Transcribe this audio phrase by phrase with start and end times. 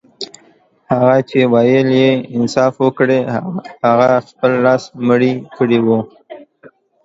[0.91, 3.19] هغه چي ويل يې انصاف وکړئ
[3.85, 5.99] هغه خپله لس مړي کړي وه.